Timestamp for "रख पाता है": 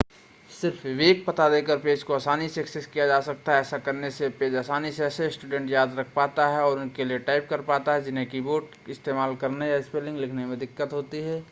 5.99-6.61